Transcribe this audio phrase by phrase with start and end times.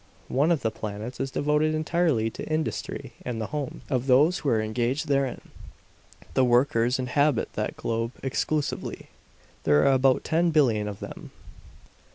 [0.29, 4.49] One of the planets is devoted entirely to industry and the homes of those who
[4.49, 5.41] are engaged therein;
[6.33, 9.09] the workers inhabit that globe exclusively.
[9.63, 11.29] There are about ten billion of them.